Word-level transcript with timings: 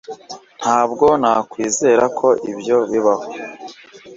ntabwo 0.59 1.05
nakwizera 1.21 2.03
ko 2.19 2.27
ibyo 2.51 2.77
bibaho 2.91 3.25